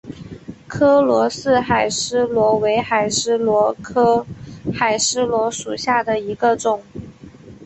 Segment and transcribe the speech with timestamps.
[0.67, 4.25] 柯罗氏海蛳螺为海蛳螺科
[4.73, 6.81] 海蛳螺属下的一个种。